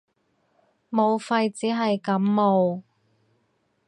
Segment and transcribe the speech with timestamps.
[0.89, 2.81] 武肺只係感冒